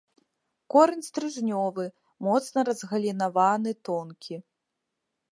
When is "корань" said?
0.75-1.03